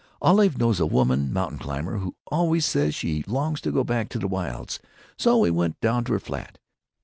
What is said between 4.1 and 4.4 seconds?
the